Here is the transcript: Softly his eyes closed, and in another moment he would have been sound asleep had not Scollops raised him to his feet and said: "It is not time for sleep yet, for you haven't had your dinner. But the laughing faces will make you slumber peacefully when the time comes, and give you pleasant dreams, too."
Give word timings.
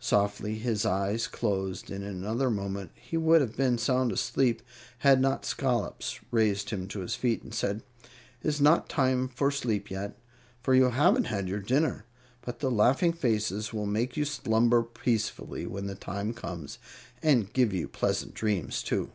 Softly 0.00 0.56
his 0.58 0.84
eyes 0.84 1.26
closed, 1.26 1.90
and 1.90 2.04
in 2.04 2.10
another 2.16 2.50
moment 2.50 2.90
he 2.96 3.16
would 3.16 3.40
have 3.40 3.56
been 3.56 3.78
sound 3.78 4.12
asleep 4.12 4.60
had 4.98 5.22
not 5.22 5.46
Scollops 5.46 6.20
raised 6.30 6.68
him 6.68 6.86
to 6.88 7.00
his 7.00 7.14
feet 7.14 7.42
and 7.42 7.54
said: 7.54 7.82
"It 8.42 8.48
is 8.48 8.60
not 8.60 8.90
time 8.90 9.26
for 9.26 9.50
sleep 9.50 9.90
yet, 9.90 10.18
for 10.62 10.74
you 10.74 10.90
haven't 10.90 11.28
had 11.28 11.48
your 11.48 11.60
dinner. 11.60 12.04
But 12.42 12.58
the 12.60 12.70
laughing 12.70 13.14
faces 13.14 13.72
will 13.72 13.86
make 13.86 14.18
you 14.18 14.26
slumber 14.26 14.82
peacefully 14.82 15.66
when 15.66 15.86
the 15.86 15.94
time 15.94 16.34
comes, 16.34 16.78
and 17.22 17.50
give 17.50 17.72
you 17.72 17.88
pleasant 17.88 18.34
dreams, 18.34 18.82
too." 18.82 19.12